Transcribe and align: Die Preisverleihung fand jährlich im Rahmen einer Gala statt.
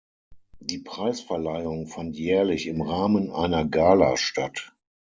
Die 0.61 0.79
Preisverleihung 0.79 1.85
fand 1.85 2.15
jährlich 2.17 2.65
im 2.65 2.81
Rahmen 2.81 3.29
einer 3.29 3.65
Gala 3.65 4.17
statt. 4.17 4.73